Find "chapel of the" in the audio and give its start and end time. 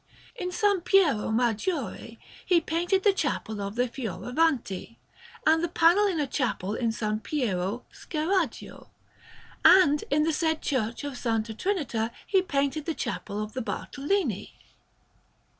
3.13-3.87, 12.95-13.61